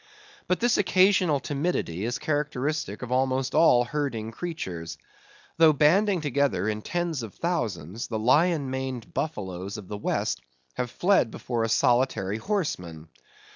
[0.47, 4.97] But this occasional timidity is characteristic of almost all herding creatures.
[5.57, 10.41] Though banding together in tens of thousands, the lion maned buffaloes of the West
[10.73, 13.09] have fled before a solitary horseman.